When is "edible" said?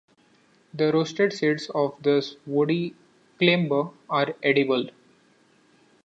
4.41-4.89